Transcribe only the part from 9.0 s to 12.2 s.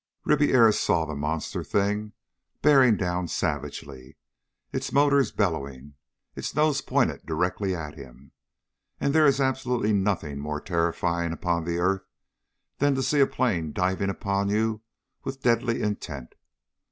there is absolutely nothing more terrifying upon the earth